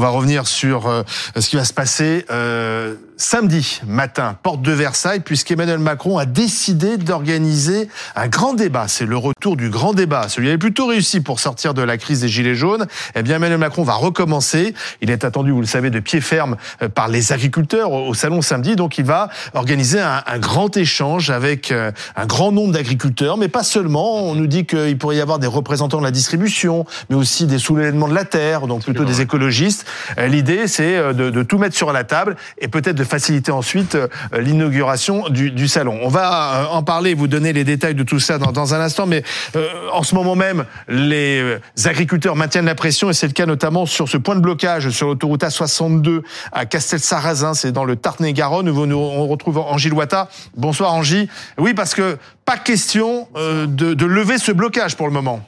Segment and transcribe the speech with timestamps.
[0.00, 1.02] On va revenir sur euh,
[1.38, 6.96] ce qui va se passer euh, samedi matin, porte de Versailles, puisqu'Emmanuel Macron a décidé
[6.96, 8.86] d'organiser un grand débat.
[8.88, 10.30] C'est le retour du grand débat.
[10.30, 12.86] Celui avait plutôt réussi pour sortir de la crise des Gilets jaunes.
[13.14, 14.74] Eh bien, Emmanuel Macron va recommencer.
[15.02, 18.40] Il est attendu, vous le savez, de pied ferme euh, par les agriculteurs au salon
[18.40, 18.76] samedi.
[18.76, 23.48] Donc, il va organiser un, un grand échange avec euh, un grand nombre d'agriculteurs, mais
[23.48, 24.24] pas seulement.
[24.24, 27.58] On nous dit qu'il pourrait y avoir des représentants de la distribution, mais aussi des
[27.58, 29.86] soulèvements de la terre, donc plutôt des écologistes.
[30.18, 33.94] Euh, l'idée, c'est de, de tout mettre sur la table et peut-être de faciliter ensuite
[33.94, 34.08] euh,
[34.40, 35.98] l'inauguration du, du, salon.
[36.02, 38.80] On va euh, en parler, vous donner les détails de tout ça dans, dans un
[38.80, 39.22] instant, mais
[39.56, 43.86] euh, en ce moment même, les agriculteurs maintiennent la pression et c'est le cas notamment
[43.86, 48.86] sur ce point de blocage sur l'autoroute A62 à Castel-Sarrazin, c'est dans le Tarn-et-Garonne où
[48.86, 50.28] nous on retrouve Angie Loita.
[50.56, 51.28] Bonsoir Angie.
[51.58, 55.44] Oui, parce que pas question de, de lever ce blocage pour le moment.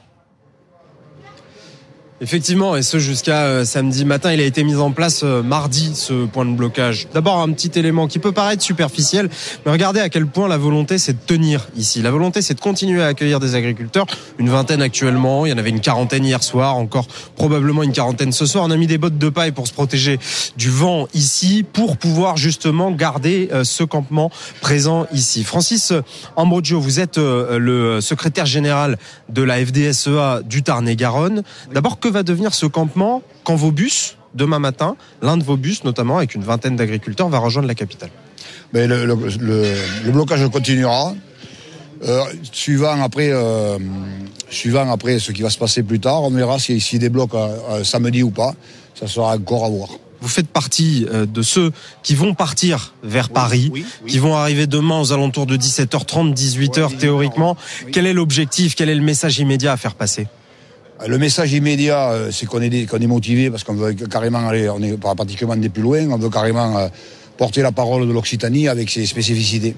[2.23, 5.91] Effectivement, et ce jusqu'à euh, samedi matin, il a été mis en place euh, mardi
[5.93, 7.07] ce point de blocage.
[7.13, 9.29] D'abord un petit élément qui peut paraître superficiel,
[9.65, 12.01] mais regardez à quel point la volonté c'est de tenir ici.
[12.01, 14.05] La volonté c'est de continuer à accueillir des agriculteurs,
[14.39, 18.31] une vingtaine actuellement, il y en avait une quarantaine hier soir, encore probablement une quarantaine
[18.31, 18.63] ce soir.
[18.65, 20.17] On a mis des bottes de paille pour se protéger
[20.55, 25.43] du vent ici, pour pouvoir justement garder euh, ce campement présent ici.
[25.43, 25.91] Francis
[26.37, 31.43] Ambrogio, vous êtes le secrétaire général de la FDSEA du Tarn-et-Garonne.
[31.73, 35.83] D'abord, que va devenir ce campement quand vos bus, demain matin, l'un de vos bus
[35.83, 38.09] notamment, avec une vingtaine d'agriculteurs, va rejoindre la capitale
[38.71, 39.73] Mais le, le, le,
[40.05, 41.13] le blocage continuera.
[42.05, 43.77] Euh, suivant après, euh,
[44.49, 47.33] suivant après ce qui va se passer plus tard, on verra s'il si, si débloque
[47.33, 48.53] euh, samedi ou pas.
[48.95, 49.89] Ça sera encore à voir.
[50.23, 54.11] Vous faites partie euh, de ceux qui vont partir vers oui, Paris, oui, oui.
[54.11, 57.57] qui vont arriver demain aux alentours de 17h30, 18h théoriquement.
[57.91, 60.27] Quel est l'objectif Quel est le message immédiat à faire passer?
[61.05, 64.69] Le message immédiat, euh, c'est qu'on est, qu'on est motivé parce qu'on veut carrément aller,
[64.69, 66.87] on est pratiquement des plus loin, on veut carrément euh,
[67.37, 69.75] porter la parole de l'Occitanie avec ses spécificités.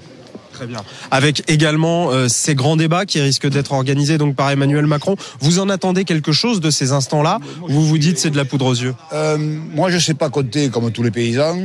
[0.56, 0.82] Très bien.
[1.10, 5.16] Avec également euh, ces grands débats qui risquent d'être organisés donc par Emmanuel Macron.
[5.40, 7.40] Vous en attendez quelque chose de ces instants-là?
[7.68, 8.94] Vous vous dites c'est de la poudre aux yeux?
[9.12, 11.58] Euh, Moi, je sais pas compter comme tous les paysans.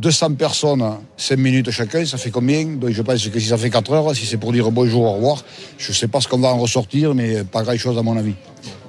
[0.00, 0.82] 200 personnes,
[1.18, 2.64] 5 minutes chacun, ça fait combien?
[2.64, 5.12] Donc je pense que si ça fait 4 heures, si c'est pour dire bonjour, au
[5.12, 5.44] revoir,
[5.76, 8.32] je ne sais pas ce qu'on va en ressortir, mais pas grand-chose à mon avis.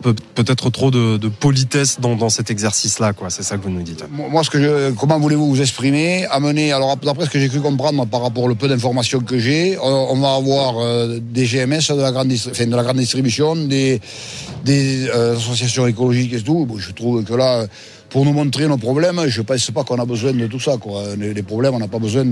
[0.02, 3.30] Pe Peut-être trop de, de politesse dans, dans cet exercice-là, quoi.
[3.30, 4.04] C'est ça que vous nous dites.
[4.10, 6.26] Moi, ce que je, comment voulez-vous vous exprimer?
[6.32, 9.78] Amener, alors d'après ce que j'ai cru comprendre par rapport au peu d'informations que j'ai,
[9.80, 13.56] on, on, va avoir euh, des GMS de la grande, enfin, de la grande distribution,
[13.56, 14.02] des,
[14.64, 16.66] des euh, associations écologiques et tout.
[16.66, 17.68] Bon, je trouve que là
[18.12, 19.22] pour nous montrer nos problèmes.
[19.28, 20.78] Je ne pense pas qu'on a besoin de tout ça.
[20.78, 21.04] Quoi.
[21.18, 22.26] Les, problèmes, on n'a pas besoin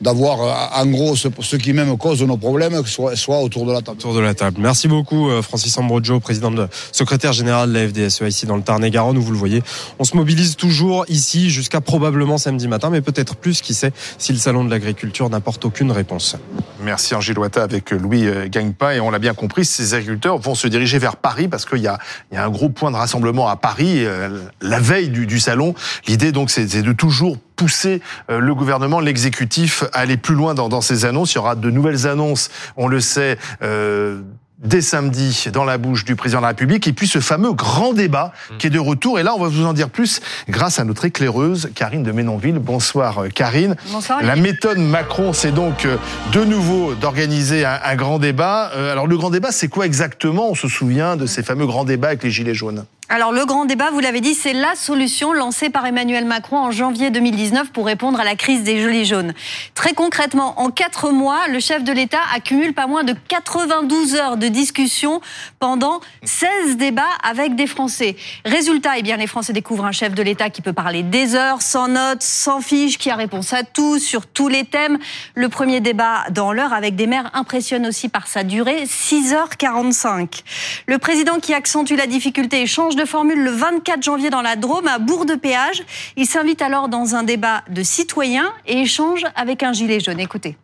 [0.00, 3.82] d'avoir, en gros, ce, ce, qui même cause nos problèmes, soit, soit autour de la
[3.82, 3.98] table.
[3.98, 4.56] Autour de la table.
[4.60, 8.62] Merci beaucoup, euh, Francis Ambrojo, président de secrétaire général de la FDSEA ici dans le
[8.62, 9.62] Tarn-et-Garonne, où vous le voyez.
[9.98, 14.32] On se mobilise toujours ici jusqu'à probablement samedi matin, mais peut-être plus, qui sait, si
[14.32, 16.36] le salon de l'agriculture n'apporte aucune réponse.
[16.82, 18.94] Merci Angélique Loita avec Louis Gagnepas.
[18.94, 21.88] Et on l'a bien compris, ces agriculteurs vont se diriger vers Paris parce qu'il y
[22.32, 25.74] y a un gros point de rassemblement à Paris euh, la veille du, du salon.
[26.06, 30.68] L'idée donc c'est de toujours pousser euh, le gouvernement, l'exécutif à aller plus loin dans,
[30.68, 31.32] dans ces annonces.
[31.32, 33.38] Il y aura de nouvelles annonces, on le sait.
[33.62, 34.20] Euh,
[34.60, 37.92] dès samedi dans la bouche du président de la République et puis ce fameux grand
[37.92, 40.84] débat qui est de retour et là on va vous en dire plus grâce à
[40.84, 42.58] notre éclaireuse Karine de Ménonville.
[42.58, 43.76] Bonsoir Karine.
[43.92, 44.20] Bonsoir.
[44.20, 45.86] La méthode Macron c'est donc
[46.32, 48.64] de nouveau d'organiser un, un, grand débat.
[48.64, 50.50] Alors le grand débat c'est quoi exactement?
[50.50, 52.84] On se souvient de ces fameux grands débats avec les gilets jaunes?
[53.10, 56.70] Alors le grand débat, vous l'avez dit, c'est la solution lancée par Emmanuel Macron en
[56.70, 59.32] janvier 2019 pour répondre à la crise des gilets jaunes.
[59.74, 64.36] Très concrètement, en quatre mois, le chef de l'État accumule pas moins de 92 heures
[64.36, 65.22] de discussion
[65.58, 68.14] pendant 16 débats avec des Français.
[68.44, 71.62] Résultat, eh bien, les Français découvrent un chef de l'État qui peut parler des heures,
[71.62, 74.98] sans notes, sans fiches, qui a réponse à tout, sur tous les thèmes.
[75.34, 80.42] Le premier débat dans l'heure avec des maires impressionne aussi par sa durée, 6h45.
[80.86, 84.88] Le président qui accentue la difficulté échange de formule le 24 janvier dans la Drôme
[84.88, 85.82] à Bourg de Péage.
[86.16, 90.18] Il s'invite alors dans un débat de citoyens et échange avec un gilet jaune.
[90.20, 90.56] Écoutez.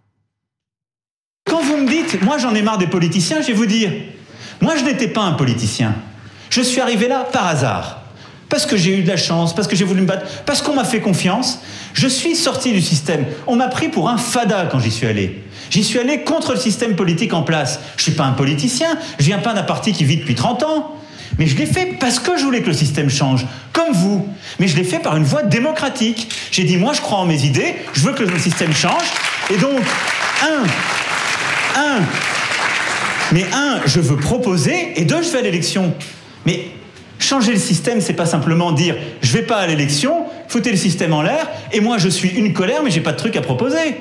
[1.46, 3.92] Quand vous me dites, moi j'en ai marre des politiciens, je vais vous dire,
[4.60, 5.94] moi je n'étais pas un politicien.
[6.50, 8.00] Je suis arrivé là par hasard.
[8.48, 10.74] Parce que j'ai eu de la chance, parce que j'ai voulu me battre, parce qu'on
[10.74, 11.60] m'a fait confiance.
[11.92, 13.24] Je suis sorti du système.
[13.46, 15.42] On m'a pris pour un fada quand j'y suis allé.
[15.70, 17.80] J'y suis allé contre le système politique en place.
[17.96, 20.96] Je suis pas un politicien, je viens pas d'un parti qui vit depuis 30 ans.
[21.38, 24.28] Mais je l'ai fait parce que je voulais que le système change, comme vous.
[24.58, 26.32] Mais je l'ai fait par une voie démocratique.
[26.50, 29.04] J'ai dit, moi, je crois en mes idées, je veux que le système change.
[29.52, 29.80] Et donc,
[30.42, 32.00] un, un,
[33.32, 35.94] mais un, je veux proposer, et deux, je vais à l'élection.
[36.46, 36.68] Mais
[37.18, 41.14] Changer le système, c'est pas simplement dire je vais pas à l'élection, foutez le système
[41.14, 43.96] en l'air, et moi je suis une colère, mais j'ai pas de truc à proposer.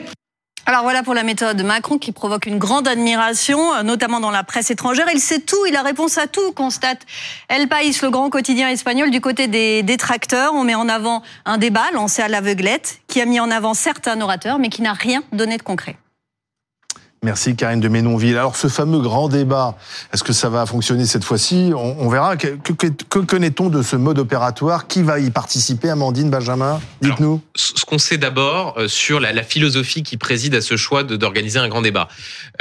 [0.65, 4.45] Alors voilà pour la méthode Macron qui provoque une grande admiration, euh, notamment dans la
[4.45, 5.07] presse étrangère.
[5.13, 7.01] Il sait tout, il a réponse à tout, constate
[7.49, 9.11] El País, le grand quotidien espagnol.
[9.11, 13.25] Du côté des détracteurs, on met en avant un débat lancé à l'aveuglette qui a
[13.25, 15.97] mis en avant certains orateurs, mais qui n'a rien donné de concret.
[17.23, 18.37] Merci Karine de Ménonville.
[18.37, 19.77] Alors ce fameux grand débat,
[20.13, 21.71] est-ce que ça va fonctionner cette fois-ci?
[21.73, 22.35] On, verra.
[22.35, 24.87] Que, connaît-on de ce mode opératoire?
[24.87, 25.89] Qui va y participer?
[25.89, 27.41] Amandine, Benjamin Dites-nous.
[27.55, 31.69] Ce qu'on sait d'abord euh, sur la, philosophie qui préside à ce choix d'organiser un
[31.69, 32.09] grand débat.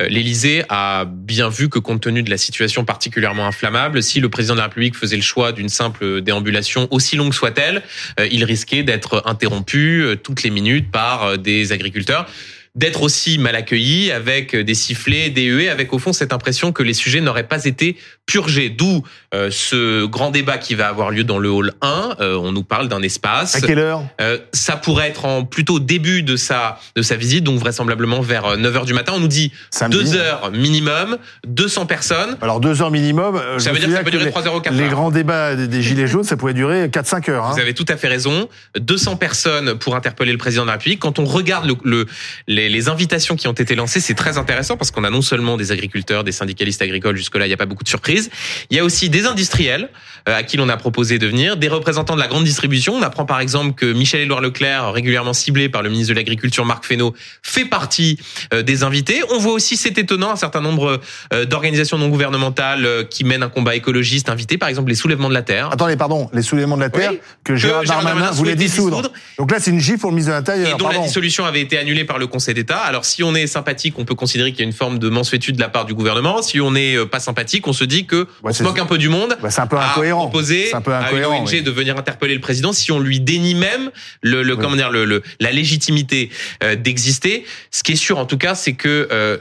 [0.00, 4.28] Euh, L'Élysée a bien vu que compte tenu de la situation particulièrement inflammable, si le
[4.28, 7.82] président de la République faisait le choix d'une simple déambulation, aussi longue soit-elle,
[8.20, 12.28] euh, il risquait d'être interrompu toutes les minutes par des agriculteurs
[12.74, 16.82] d'être aussi mal accueilli avec des sifflets, des huées, avec au fond cette impression que
[16.82, 17.96] les sujets n'auraient pas été
[18.26, 18.70] purgés.
[18.70, 19.02] D'où
[19.34, 22.16] euh, ce grand débat qui va avoir lieu dans le hall 1.
[22.20, 23.54] Euh, on nous parle d'un espace.
[23.54, 27.44] À quelle heure euh, Ça pourrait être en plutôt début de sa de sa visite,
[27.44, 29.12] donc vraisemblablement vers 9 h du matin.
[29.16, 29.52] On nous dit
[29.90, 32.36] 2 heures minimum, 200 personnes.
[32.40, 33.40] Alors 2 heures minimum.
[33.58, 35.82] Ça veut dire que ça peut durer 3 heures ou 4 Les grands débats des
[35.82, 37.46] gilets jaunes, ça pouvait durer 4-5 heures.
[37.46, 37.52] Hein.
[37.54, 38.48] Vous avez tout à fait raison.
[38.78, 41.00] 200 personnes pour interpeller le président de la République.
[41.00, 42.06] Quand on regarde le, le
[42.48, 45.56] les les, invitations qui ont été lancées, c'est très intéressant parce qu'on a non seulement
[45.56, 48.30] des agriculteurs, des syndicalistes agricoles, jusque-là, il n'y a pas beaucoup de surprises.
[48.70, 49.90] Il y a aussi des industriels
[50.28, 52.94] euh, à qui l'on a proposé de venir, des représentants de la grande distribution.
[52.94, 56.84] On apprend par exemple que Michel-Édouard Leclerc, régulièrement ciblé par le ministre de l'Agriculture Marc
[56.84, 58.18] Fesneau, fait partie
[58.54, 59.22] euh, des invités.
[59.30, 61.00] On voit aussi, c'est étonnant, un certain nombre
[61.32, 65.34] euh, d'organisations non gouvernementales qui mènent un combat écologiste invité, par exemple les soulèvements de
[65.34, 65.70] la terre.
[65.72, 69.10] Attendez, pardon, les soulèvements de la terre que Gérard, Darmanin, voulait dissoudre.
[69.38, 70.74] Donc là, c'est une gifle au ministre de l'Intérieur.
[70.74, 72.78] Et dont la dissolution avait été annulée par le Conseil d'État.
[72.78, 75.56] Alors si on est sympathique, on peut considérer qu'il y a une forme de mansuétude
[75.56, 76.42] de la part du gouvernement.
[76.42, 79.08] Si on n'est pas sympathique, on se dit que on se moque un peu du
[79.12, 79.36] monde.
[79.48, 80.22] c'est un peu incohérent.
[80.22, 83.54] Proposer un peu à une ONG de venir interpeller le président si on lui dénie
[83.54, 83.90] même
[84.22, 86.30] le, le comment dire le, la légitimité
[86.62, 87.44] euh, d'exister.
[87.70, 89.38] Ce qui est sûr en tout cas, c'est que euh,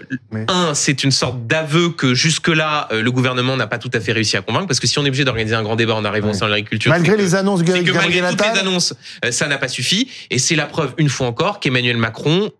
[0.47, 4.11] un, c'est une sorte d'aveu que jusque là le gouvernement n'a pas tout à fait
[4.11, 6.33] réussi à convaincre parce que si on est obligé d'organiser un grand débat en arrivant
[6.33, 8.93] sans l'agriculture, malgré les annonces, que malgré toutes les annonces,
[9.29, 12.51] ça n'a pas suffi et c'est la preuve une fois encore qu'Emmanuel Macron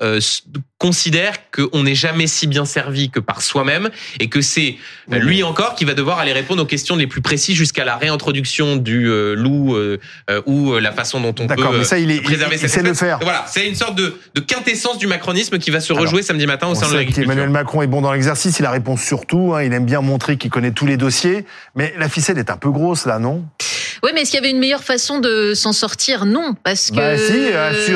[0.81, 4.77] considère qu'on n'est jamais si bien servi que par soi-même et que c'est
[5.11, 8.77] lui encore qui va devoir aller répondre aux questions les plus précises jusqu'à la réintroduction
[8.77, 9.99] du euh, loup euh,
[10.31, 12.93] euh, ou la façon dont on peut mais ça, il est, préserver il, il le
[12.95, 13.19] faire.
[13.21, 16.65] Voilà, c'est une sorte de, de, quintessence du macronisme qui va se rejouer samedi matin
[16.65, 17.25] au sein de l'agriculture.
[17.25, 20.37] Emmanuel Macron est bon dans l'exercice, il a réponse surtout, hein, il aime bien montrer
[20.37, 21.45] qu'il connaît tous les dossiers,
[21.75, 23.45] mais la ficelle est un peu grosse là, non?
[24.03, 26.25] Oui, mais est-ce qu'il y avait une meilleure façon de s'en sortir?
[26.25, 26.95] Non, parce que.
[26.95, 27.93] Bah si,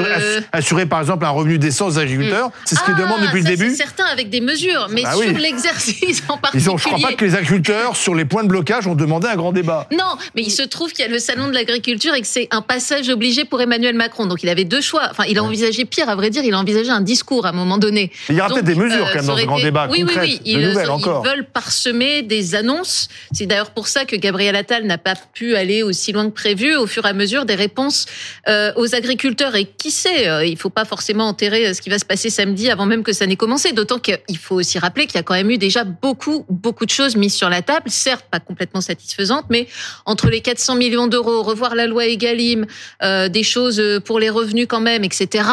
[0.51, 3.47] assurer, par exemple un revenu d'essence aux agriculteurs, c'est ce qu'ils ah, demandent depuis le
[3.47, 3.75] début.
[3.75, 6.63] Certains avec des mesures, mais bah sur l'exercice en particulier.
[6.63, 9.27] Ils ont, je crois pas que les agriculteurs sur les points de blocage ont demandé
[9.27, 9.87] un grand débat.
[9.91, 12.47] Non, mais il se trouve qu'il y a le salon de l'agriculture et que c'est
[12.51, 14.25] un passage obligé pour Emmanuel Macron.
[14.25, 15.07] Donc il avait deux choix.
[15.09, 17.53] Enfin, il a envisagé pire, à vrai dire, il a envisagé un discours à un
[17.53, 18.11] moment donné.
[18.29, 19.87] il y aura peut-être des mesures quand même dans ce grand débat.
[19.89, 20.41] Oui, oui, oui.
[20.45, 23.07] Ils, ils veulent parsemer des annonces.
[23.31, 26.75] C'est d'ailleurs pour ça que Gabriel Attal n'a pas pu aller aussi loin que prévu
[26.75, 28.05] au fur et à mesure des réponses
[28.47, 29.55] euh, aux agriculteurs.
[29.55, 32.05] Et qui sait, euh, il ne faut pas forcément enterrer euh, ce qui va se
[32.05, 33.73] passer samedi avant même que ça n'ait commencé.
[33.73, 36.91] D'autant qu'il faut aussi rappeler qu'il y a quand même eu déjà beaucoup, beaucoup de
[36.91, 39.67] choses mises sur la table, certes pas complètement satisfaisantes, mais
[40.05, 42.65] entre les 400 millions d'euros, revoir la loi Egalim,
[43.01, 45.45] des choses pour les revenus quand même, etc.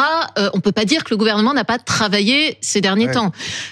[0.53, 3.31] on peut pas dire que le gouvernement n'a pas travaillé ces derniers temps.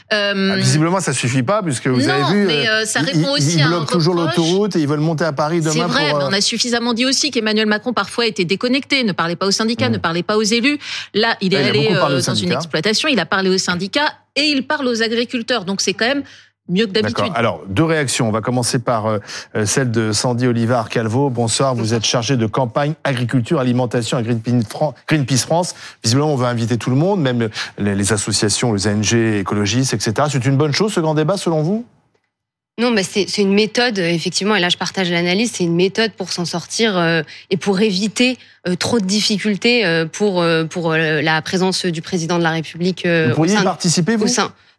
[0.10, 3.92] Ah, visiblement, ça suffit pas puisque vous avez vu, mais ça répond aussi ils bloquent
[3.92, 5.74] toujours l'autoroute et ils veulent monter à Paris demain.
[5.74, 9.36] C'est vrai, mais on a suffisamment dit aussi qu'Emmanuel Macron parfois était déconnecté, ne parlait
[9.36, 9.94] pas aux syndicats, mmh.
[9.94, 10.80] ne parlait pas aux élus.
[11.14, 14.68] Là, il est allé euh, dans une exploitation, il a parlé aux syndicats et il
[14.68, 15.66] parle aux agriculteurs.
[15.66, 16.24] Donc c'est quand même
[16.70, 17.32] mieux que d'habitude.
[17.34, 18.28] Alors, deux réactions.
[18.28, 19.20] On va commencer par euh,
[19.56, 21.30] euh, celle de Sandy Olivard Calvo.
[21.30, 25.76] Bonsoir, vous êtes chargé de campagne agriculture, alimentation à Greenpeace France.
[26.04, 30.28] Visiblement, on va inviter tout le monde, même les associations, les ONG écologistes, etc.
[30.30, 31.86] C'est une bonne chose, ce grand débat, selon vous?
[32.80, 36.32] Non, mais c'est une méthode, effectivement, et là je partage l'analyse, c'est une méthode pour
[36.32, 38.38] s'en sortir euh, et pour éviter
[38.68, 43.06] euh, trop de difficultés euh, pour, pour la présence du président de la République.
[43.06, 44.28] vous pourriez y participer, vous?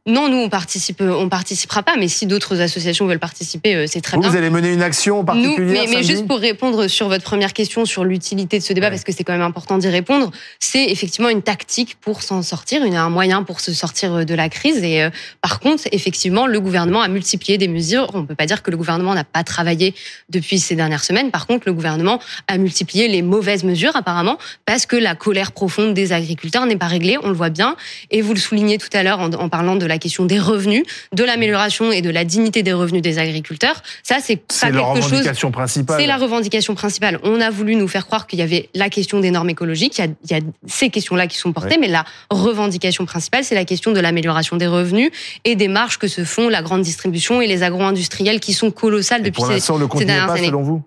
[0.05, 4.01] Non, nous on participe, on participera pas, mais si d'autres associations veulent participer, euh, c'est
[4.01, 4.31] très vous, bien.
[4.31, 5.85] Vous allez mener une action particulière.
[5.89, 9.13] mais, juste pour répondre sur votre première question sur l'utilité de ce débat, parce que
[9.13, 13.45] c'est quand même important d'y répondre, c'est effectivement une tactique pour s'en sortir, un moyen
[13.45, 14.83] pour se sortir de la crise.
[14.83, 18.09] Et euh, par contre, effectivement, le gouvernement a multiplié des mesures.
[18.13, 19.95] On peut pas dire que le gouvernement n'a pas travaillé
[20.29, 21.31] depuis ces dernières semaines.
[21.31, 22.19] Par contre, le gouvernement
[22.49, 26.89] a multiplié les mauvaises mesures apparemment parce que la colère profonde des agriculteurs n'est pas
[26.89, 27.19] réglée.
[27.23, 27.77] On le voit bien.
[28.11, 30.83] Et vous le soulignez tout à l'heure en, en parlant de la question des revenus,
[31.13, 33.83] de l'amélioration et de la dignité des revenus des agriculteurs.
[34.03, 35.05] Ça, c'est pas C'est quelque chose.
[35.05, 36.01] revendication principale.
[36.01, 37.19] C'est la revendication principale.
[37.23, 39.99] On a voulu nous faire croire qu'il y avait la question des normes écologiques.
[39.99, 43.45] Il y a, il y a ces questions-là qui sont portées, mais la revendication principale,
[43.45, 45.11] c'est la question de l'amélioration des revenus
[45.45, 49.21] et des marges que se font la grande distribution et les agro-industriels qui sont colossales
[49.21, 49.61] Et depuis ces, le
[49.99, 50.47] ces dernières pas, années.
[50.47, 50.83] selon vous?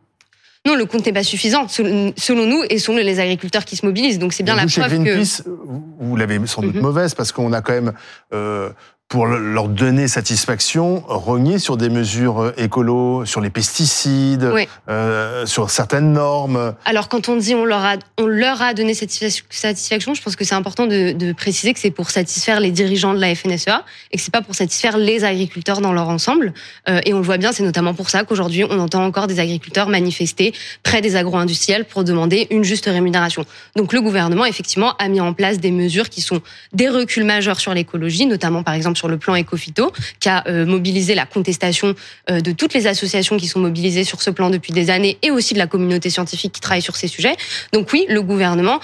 [0.68, 4.18] Non, le compte n'est pas suffisant, selon nous et selon les agriculteurs qui se mobilisent.
[4.18, 5.04] Donc c'est bien Et la vous, chez preuve que.
[5.04, 6.82] Greenpeace, vous- vous l'avez sans doute Mhm.
[6.82, 7.94] mauvaise parce qu'on a quand même,
[8.34, 8.72] euh,
[9.08, 14.68] pour le- leur donner satisfaction, rogné sur des mesures euh, écolo, sur les pesticides, Oui.
[14.90, 16.74] euh, sur certaines normes.
[16.86, 20.36] Alors quand on dit on leur a, on leur a donné satisfa- satisfaction, je pense
[20.36, 23.84] que c'est important de, de préciser que c'est pour satisfaire les dirigeants de la FNSEA
[24.12, 26.52] et que c'est pas pour satisfaire les agriculteurs dans leur ensemble.
[26.90, 29.40] Euh, et on le voit bien, c'est notamment pour ça qu'aujourd'hui on entend encore des
[29.40, 33.46] agriculteurs manifester près des agro-industriels pour demander une juste rémunération.
[33.76, 36.42] Donc le gouvernement effectivement a mis en place des mesures qui sont
[36.74, 40.66] des reculs majeurs sur l'écologie, notamment par exemple sur le plan Ecofito, qui a euh,
[40.66, 41.96] mobilisé la contestation
[42.30, 45.32] euh, de toutes les associations qui sont mobilisées sur ce plan depuis des années et
[45.32, 47.36] aussi de la communauté scientifique qui travaille sur ces sujets.
[47.74, 48.80] Donc oui, le gouvernement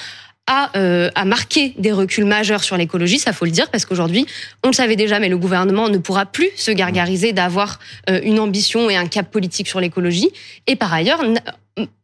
[0.48, 4.26] a, euh, a marqué des reculs majeurs sur l'écologie, ça faut le dire, parce qu'aujourd'hui,
[4.64, 7.80] on le savait déjà, mais le gouvernement ne pourra plus se gargariser d'avoir
[8.24, 10.30] une ambition et un cap politique sur l'écologie.
[10.68, 11.22] Et par ailleurs,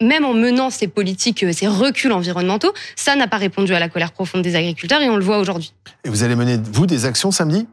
[0.02, 4.12] même en menant ces politiques, ces reculs environnementaux, ça n'a pas répondu à la colère
[4.12, 5.74] profonde des agriculteurs et on le voit aujourd'hui.
[6.04, 7.68] Et vous allez mener, vous, des actions samedi?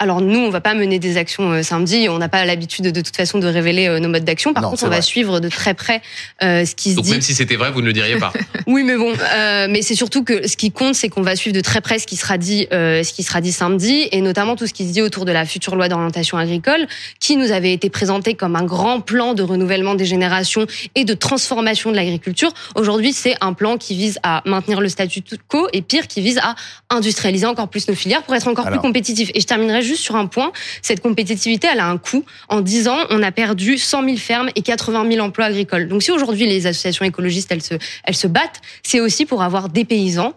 [0.00, 2.08] Alors nous, on va pas mener des actions euh, samedi.
[2.10, 4.52] On n'a pas l'habitude de toute façon de révéler euh, nos modes d'action.
[4.52, 6.02] Par Non, contre, on va suivre de très près
[6.42, 7.12] euh, ce qui se Donc dit.
[7.12, 8.32] même si c'était vrai, vous ne le diriez pas.
[8.66, 11.54] Oui, mais bon, euh, mais c'est surtout que ce qui compte, c'est qu'on va suivre
[11.54, 14.56] de très près ce qui sera dit, euh, ce qui sera dit samedi, et notamment
[14.56, 16.86] tout ce qui se dit autour de la future loi d'orientation agricole,
[17.20, 21.12] qui nous avait été présentée comme un grand plan de renouvellement des générations et de
[21.12, 22.50] transformation de l'agriculture.
[22.74, 26.38] Aujourd'hui, c'est un plan qui vise à maintenir le statu quo et pire, qui vise
[26.38, 26.54] à
[26.90, 28.80] industrialiser encore plus nos filières pour être encore Alors.
[28.80, 29.30] plus compétitifs.
[29.34, 30.52] Et je terminerai juste sur un point.
[30.82, 32.24] Cette compétitivité, elle a un coût.
[32.48, 35.88] En 10 ans, on a perdu 100 000 fermes et 80 000 emplois agricoles.
[35.88, 37.74] Donc si aujourd'hui les associations écologistes, elles se,
[38.04, 40.34] elles se battent, c'est aussi pour avoir des paysans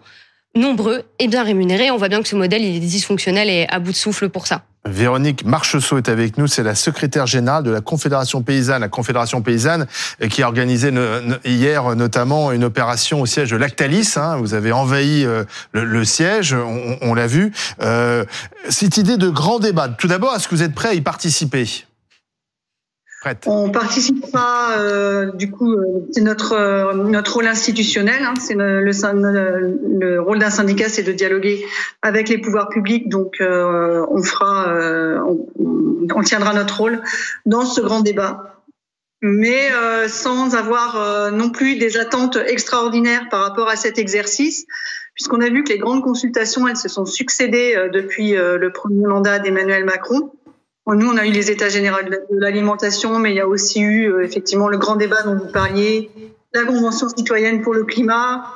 [0.54, 1.90] nombreux et bien rémunérés.
[1.90, 4.46] On voit bien que ce modèle, il est dysfonctionnel et à bout de souffle pour
[4.46, 4.67] ça.
[4.84, 9.42] Véronique Marcheseau est avec nous, c'est la secrétaire générale de la Confédération paysanne, la Confédération
[9.42, 9.86] paysanne
[10.22, 10.92] euh, qui a organisé
[11.44, 14.14] hier notamment une opération au siège de Lactalis.
[14.16, 14.36] hein.
[14.36, 16.54] vous avez envahi euh, le, siège,
[17.02, 17.52] on, l'a vu.
[17.82, 18.24] Euh,
[18.68, 19.88] cette idée de grand débat.
[19.88, 21.87] Tout d'abord, est-ce que vous êtes prêt à y participer?
[23.46, 28.22] On participera, euh, du coup, euh, c'est notre euh, notre rôle institutionnel.
[28.22, 31.66] hein, le, rôle d'un syndicat, c'est de dialoguer
[32.02, 33.08] avec les pouvoirs publics.
[33.08, 34.72] Donc, on fera,
[36.24, 37.02] tiendra notre rôle
[37.44, 38.62] dans ce grand débat,
[39.20, 39.68] mais
[40.08, 44.66] sans avoir non plus des attentes extraordinaires par rapport à cet exercice,
[45.14, 49.38] puisqu'on a vu que les grandes consultations, elles se sont succédées depuis le premier mandat
[49.38, 50.32] d'Emmanuel Macron.
[50.94, 54.10] Nous, on a eu les états généraux de l'alimentation, mais il y a aussi eu
[54.10, 56.10] euh, effectivement le grand débat dont vous parliez,
[56.54, 58.54] la Convention citoyenne pour le climat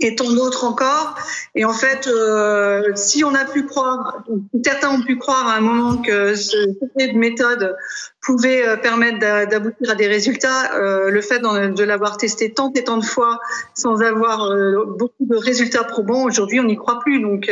[0.00, 1.16] et tant d'autres encore.
[1.54, 4.24] Et en fait, euh, si on a pu croire,
[4.64, 6.56] certains ont pu croire à un moment que ce
[6.96, 7.76] type de méthode
[8.20, 12.84] pouvait euh, permettre d'a- d'aboutir à des résultats, le fait de l'avoir testé tant et
[12.84, 13.40] tant de fois
[13.74, 14.50] sans avoir
[14.86, 17.20] beaucoup de résultats probants, aujourd'hui, on n'y croit plus.
[17.20, 17.50] Donc,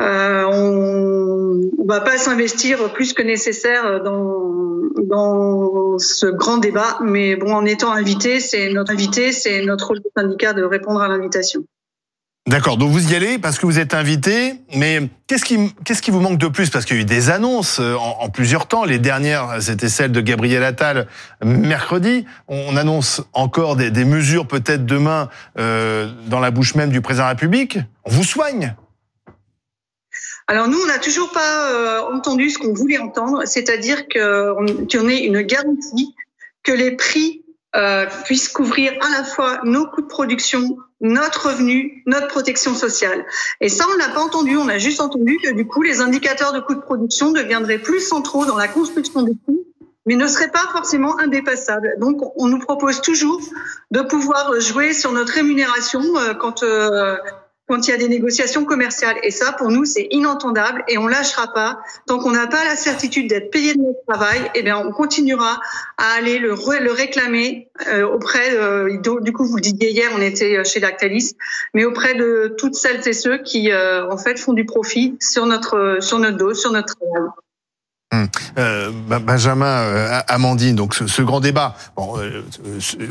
[0.00, 4.54] euh, on ne va pas s'investir plus que nécessaire dans,
[5.04, 9.98] dans ce grand débat, mais bon, en étant invité, c'est notre invité, c'est notre rôle
[9.98, 11.64] de syndicat de répondre à l'invitation.
[12.46, 16.10] D'accord, donc vous y allez parce que vous êtes invité, mais qu'est-ce qui, qu'est-ce qui
[16.10, 16.68] vous manque de plus?
[16.68, 18.84] Parce qu'il y a eu des annonces euh, en, plusieurs temps.
[18.84, 21.06] Les dernières, c'était celle de Gabriel Attal
[21.42, 22.26] mercredi.
[22.46, 27.24] On annonce encore des, des mesures peut-être demain euh, dans la bouche même du président
[27.24, 27.78] de la République.
[28.04, 28.74] On vous soigne.
[30.46, 35.24] Alors nous, on n'a toujours pas euh, entendu ce qu'on voulait entendre, c'est-à-dire qu'on ait
[35.24, 36.14] une garantie
[36.62, 37.44] que les prix
[37.76, 43.24] euh, puissent couvrir à la fois nos coûts de production, notre revenu, notre protection sociale.
[43.60, 44.56] Et ça, on l'a pas entendu.
[44.56, 48.00] On a juste entendu que du coup, les indicateurs de coûts de production deviendraient plus
[48.00, 49.64] centraux dans la construction des coûts
[50.06, 51.94] mais ne seraient pas forcément indépassables.
[51.98, 53.40] Donc, on nous propose toujours
[53.90, 57.16] de pouvoir jouer sur notre rémunération euh, quand euh,
[57.68, 59.16] quand il y a des négociations commerciales.
[59.22, 61.78] Et ça, pour nous, c'est inentendable et on lâchera pas.
[62.06, 65.60] Tant qu'on n'a pas la certitude d'être payé de notre travail, eh bien, on continuera
[65.96, 66.52] à aller le,
[66.92, 71.36] réclamer euh, auprès, euh, du coup, vous le disiez hier, on était chez Lactalis,
[71.72, 75.46] mais auprès de toutes celles et ceux qui, euh, en fait, font du profit sur
[75.46, 77.30] notre, sur notre dos, sur notre travail.
[78.14, 78.28] Hum.
[78.58, 78.90] Euh,
[79.20, 82.42] Benjamin, euh, Amandine, donc ce, grand débat, bon, euh,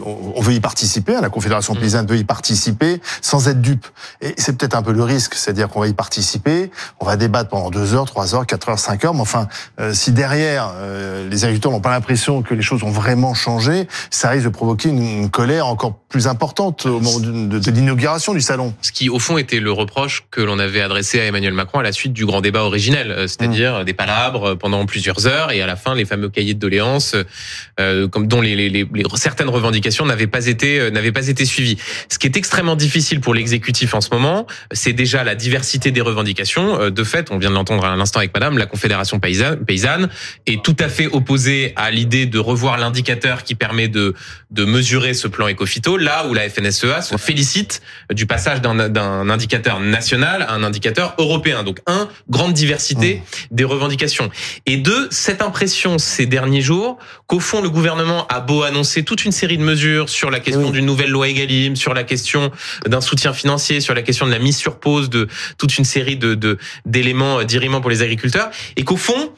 [0.06, 1.80] on veut y participer, hein, la Confédération hum.
[1.80, 3.86] paysanne veut y participer sans être dupe.
[4.22, 7.50] Et c'est peut-être un peu le risque, c'est-à-dire qu'on va y participer, on va débattre
[7.50, 9.48] pendant deux heures, trois heures, quatre heures, cinq heures, mais enfin,
[9.92, 10.74] si derrière
[11.30, 14.90] les agriculteurs n'ont pas l'impression que les choses ont vraiment changé, ça risque de provoquer
[14.90, 18.74] une, colère encore plus importante au moment de, de l'inauguration du salon.
[18.82, 21.84] Ce qui, au fond, était le reproche que l'on avait adressé à Emmanuel Macron à
[21.84, 23.84] la suite du grand débat originel, c'est-à-dire hum.
[23.84, 27.16] des palabres pendant plusieurs heures et à la fin les fameux cahiers de doléances
[27.80, 28.86] euh, comme dont les, les, les,
[29.16, 31.78] certaines revendications n'avaient pas été euh, n'avaient pas été suivies.
[32.10, 36.02] Ce qui est extrêmement difficile pour l'exécutif en ce moment, c'est déjà la diversité des
[36.02, 36.80] revendications.
[36.80, 40.10] Euh, de fait, on vient de l'entendre à l'instant avec Madame, la Confédération paysanne, paysanne
[40.46, 44.14] est tout à fait opposée à l'idée de revoir l'indicateur qui permet de
[44.52, 47.82] de mesurer ce plan écophyto, là où la FNSEA se félicite
[48.12, 51.64] du passage d'un indicateur national à un indicateur européen.
[51.64, 53.56] Donc un, grande diversité mmh.
[53.56, 54.30] des revendications.
[54.68, 59.26] Et deux, cette impression ces derniers jours qu'au fond le gouvernement a beau annoncer toute
[59.26, 62.52] une série de mesures sur la question d'une nouvelle loi Egalim, sur la question
[62.86, 66.18] d'un soutien financier, sur la question de la mise sur pause de toute une série
[66.18, 69.32] de d'éléments euh, d'irriment pour les agriculteurs, et qu'au fond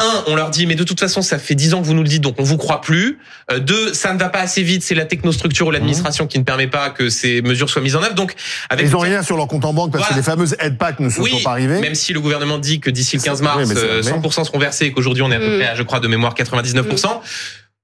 [0.00, 2.02] un, on leur dit, mais de toute façon, ça fait dix ans que vous nous
[2.02, 3.18] le dites, donc on vous croit plus.
[3.52, 6.44] Euh, deux, ça ne va pas assez vite, c'est la technostructure ou l'administration qui ne
[6.44, 8.14] permet pas que ces mesures soient mises en œuvre.
[8.14, 8.34] Donc,
[8.70, 10.98] avec ils ont rien sur leur compte en banque parce que les fameuses aides PAC
[10.98, 11.80] ne sont pas arrivées.
[11.80, 14.92] Même si le gouvernement dit que d'ici le 15 mars, 100% euh, seront versés et
[14.92, 15.60] qu'aujourd'hui on est à peu mm.
[15.60, 17.20] près, je crois, de mémoire 99%.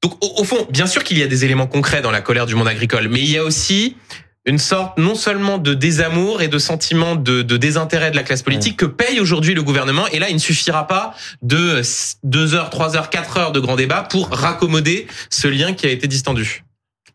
[0.02, 2.54] Donc, au fond, bien sûr qu'il y a des éléments concrets dans la colère du
[2.54, 3.96] monde agricole, mais il y a aussi
[4.46, 8.76] une sorte non seulement de désamour et de sentiment de, désintérêt de la classe politique
[8.76, 10.06] que paye aujourd'hui le gouvernement.
[10.08, 11.82] Et là, il ne suffira pas de
[12.24, 15.90] 2 heures, 3 heures, 4 heures de grand débat pour raccommoder ce lien qui a
[15.90, 16.64] été distendu.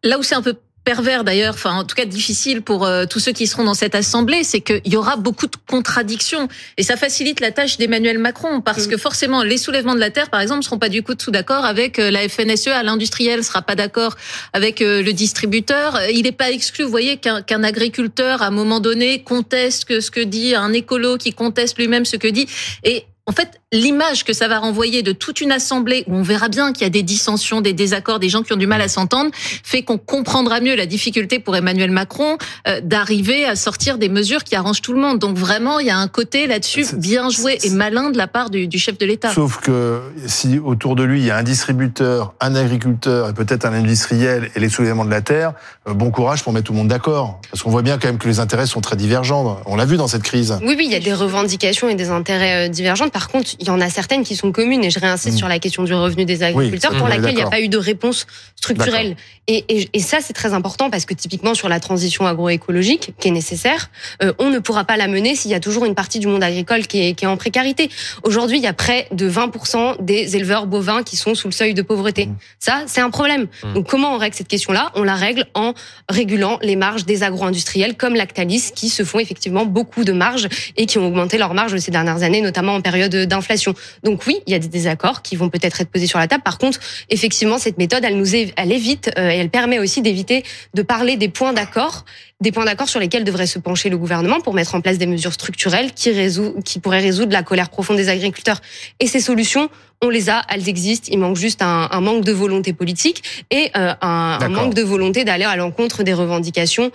[0.04, 0.56] Là où c'est un peu
[0.86, 3.96] pervers d'ailleurs, enfin en tout cas difficile pour euh, tous ceux qui seront dans cette
[3.96, 8.62] assemblée, c'est qu'il y aura beaucoup de contradictions et ça facilite la tâche d'Emmanuel Macron
[8.62, 8.92] parce mm.
[8.92, 11.66] que forcément les soulèvements de la terre, par exemple, seront pas du coup tout d'accord
[11.66, 14.16] avec euh, la FNSEA, l'industriel sera pas d'accord
[14.54, 16.00] avec euh, le distributeur.
[16.12, 20.12] Il n'est pas exclu, vous voyez, qu'un agriculteur à un moment donné conteste que ce
[20.12, 22.48] que dit un écolo qui conteste lui-même ce que dit
[22.84, 26.48] et en fait, l'image que ça va renvoyer de toute une assemblée où on verra
[26.48, 28.88] bien qu'il y a des dissensions, des désaccords, des gens qui ont du mal à
[28.88, 34.10] s'entendre, fait qu'on comprendra mieux la difficulté pour Emmanuel Macron euh, d'arriver à sortir des
[34.10, 35.18] mesures qui arrangent tout le monde.
[35.18, 38.52] Donc vraiment, il y a un côté là-dessus bien joué et malin de la part
[38.52, 39.34] du, du chef de l'État.
[39.34, 43.66] Sauf que si autour de lui, il y a un distributeur, un agriculteur et peut-être
[43.66, 45.54] un industriel et les soulèvements de la terre,
[45.88, 47.42] euh, bon courage pour mettre tout le monde d'accord.
[47.50, 49.60] Parce qu'on voit bien quand même que les intérêts sont très divergents.
[49.66, 50.60] On l'a vu dans cette crise.
[50.62, 53.10] Oui, oui, il y a des revendications et des intérêts euh, divergents.
[53.16, 55.38] Par contre, il y en a certaines qui sont communes, et je réinsiste mm.
[55.38, 57.78] sur la question du revenu des agriculteurs, pour laquelle il n'y a pas eu de
[57.78, 59.16] réponse structurelle.
[59.48, 63.32] Et, et, ça, c'est très important parce que typiquement sur la transition agroécologique, qui est
[63.32, 63.92] nécessaire,
[64.24, 66.44] euh, on ne pourra pas la mener s'il y a toujours une partie du monde
[66.44, 67.90] agricole qui est, qui est en précarité.
[68.24, 71.76] Aujourd'hui, il y a près de 20% des éleveurs bovins qui sont sous le seuil
[71.76, 72.26] de pauvreté.
[72.26, 72.36] Mm.
[72.60, 73.48] Ça, c'est un problème.
[73.64, 73.74] Mm.
[73.76, 74.92] Donc comment on règle cette question-là?
[74.96, 75.74] On la règle en
[76.10, 80.88] régulant les marges des agro-industriels comme Lactalis, qui se font effectivement beaucoup de marges et
[80.88, 84.52] qui ont augmenté leurs marges ces dernières années, notamment en période d'inflation donc oui, il
[84.52, 86.44] y a des désaccords qui vont peut-être être posés sur la table.
[86.44, 90.44] Par contre, effectivement, cette méthode, elle nous elle évite euh, et elle permet aussi d'éviter
[90.74, 92.06] de parler des points d'accord,
[92.42, 95.08] des points d'accord sur lesquels devrait se pencher le gouvernement pour mettre en place des
[95.08, 98.62] mesures structurelles qui résout, qui pourraient résoudre la colère profonde des agriculteurs.
[99.00, 99.70] Et ces solutions,
[100.02, 101.10] on les a, elles existent.
[101.12, 105.46] Il manque juste un, manque de volonté politique et euh, un, manque de volonté d'aller
[105.46, 106.92] à l'encontre des revendications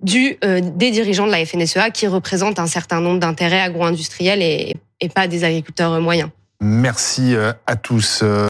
[0.00, 4.76] du euh, des dirigeants de la FNSEA qui représentent un certain nombre d'intérêts agro-industriels et
[5.00, 6.30] et pas des agriculteurs moyens.
[6.60, 8.20] Merci euh, à tous.